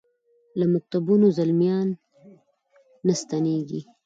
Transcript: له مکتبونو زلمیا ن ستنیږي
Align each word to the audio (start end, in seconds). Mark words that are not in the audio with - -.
له 0.59 0.65
مکتبونو 0.73 1.25
زلمیا 1.37 1.77
ن 3.05 3.07
ستنیږي 3.21 3.81